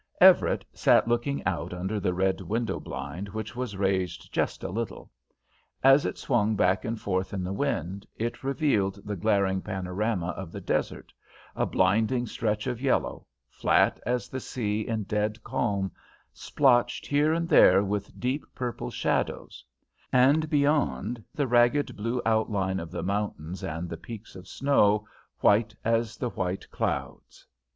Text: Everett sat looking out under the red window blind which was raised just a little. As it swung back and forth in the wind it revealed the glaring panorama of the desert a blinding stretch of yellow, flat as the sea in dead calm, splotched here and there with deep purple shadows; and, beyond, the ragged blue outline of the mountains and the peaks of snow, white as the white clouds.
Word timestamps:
Everett 0.19 0.65
sat 0.73 1.07
looking 1.07 1.45
out 1.45 1.75
under 1.75 1.99
the 1.99 2.11
red 2.15 2.41
window 2.41 2.79
blind 2.79 3.29
which 3.29 3.55
was 3.55 3.77
raised 3.77 4.33
just 4.33 4.63
a 4.63 4.69
little. 4.71 5.11
As 5.83 6.07
it 6.07 6.17
swung 6.17 6.55
back 6.55 6.83
and 6.85 6.99
forth 6.99 7.33
in 7.33 7.43
the 7.43 7.53
wind 7.53 8.07
it 8.15 8.43
revealed 8.43 8.99
the 9.05 9.15
glaring 9.15 9.61
panorama 9.61 10.29
of 10.29 10.51
the 10.51 10.59
desert 10.59 11.13
a 11.55 11.67
blinding 11.67 12.25
stretch 12.25 12.65
of 12.65 12.81
yellow, 12.81 13.27
flat 13.47 13.99
as 14.03 14.27
the 14.27 14.39
sea 14.39 14.87
in 14.87 15.03
dead 15.03 15.43
calm, 15.43 15.91
splotched 16.33 17.05
here 17.05 17.31
and 17.31 17.47
there 17.47 17.83
with 17.83 18.19
deep 18.19 18.43
purple 18.55 18.89
shadows; 18.89 19.63
and, 20.11 20.49
beyond, 20.49 21.23
the 21.35 21.45
ragged 21.45 21.95
blue 21.95 22.19
outline 22.25 22.79
of 22.79 22.89
the 22.89 23.03
mountains 23.03 23.63
and 23.63 23.87
the 23.87 23.97
peaks 23.97 24.35
of 24.35 24.47
snow, 24.47 25.05
white 25.41 25.75
as 25.85 26.17
the 26.17 26.29
white 26.29 26.67
clouds. 26.71 27.45